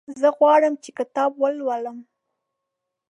[0.19, 1.97] زه غواړم چې کتاب ولولم.